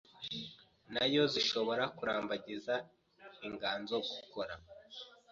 [0.93, 2.75] na yo zishobora kurambagiza
[3.47, 4.53] inganzo gukora